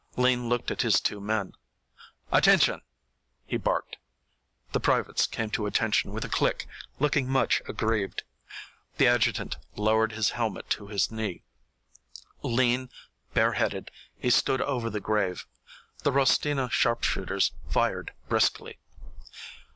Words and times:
Lean 0.17 0.49
looked 0.49 0.71
at 0.71 0.81
his 0.81 0.99
two 0.99 1.19
men. 1.21 1.53
"Attention," 2.31 2.81
he 3.45 3.55
barked. 3.55 3.97
The 4.71 4.79
privates 4.79 5.27
came 5.27 5.51
to 5.51 5.67
attention 5.67 6.09
with 6.11 6.25
a 6.25 6.27
click, 6.27 6.65
looking 6.97 7.29
much 7.29 7.61
aggrieved. 7.67 8.23
The 8.97 9.05
adjutant 9.05 9.57
lowered 9.75 10.13
his 10.13 10.31
helmet 10.31 10.71
to 10.71 10.87
his 10.87 11.11
knee. 11.11 11.43
Lean, 12.41 12.89
bareheaded, 13.35 13.91
he 14.17 14.31
stood 14.31 14.63
over 14.63 14.89
the 14.89 14.99
grave. 14.99 15.45
The 16.01 16.11
Rostina 16.11 16.71
sharpshooters 16.71 17.51
fired 17.69 18.11
briskly. 18.27 18.79